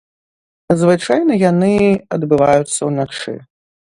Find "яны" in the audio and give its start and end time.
1.51-1.69